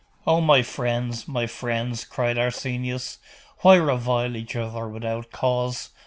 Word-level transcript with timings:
'Oh, 0.25 0.41
my 0.41 0.63
friends, 0.63 1.27
my 1.27 1.45
friends,' 1.45 2.05
cried 2.05 2.35
Arsenius, 2.35 3.19
'why 3.59 3.75
revile 3.75 4.35
each 4.35 4.55
other 4.55 4.89
without 4.89 5.29
cause? 5.31 5.91